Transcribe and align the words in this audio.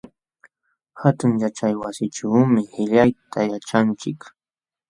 Hatun 1.01 1.33
yaćhaywasićhuumi 1.41 2.61
qillqayta 2.73 3.39
yaćhanchik. 3.51 4.19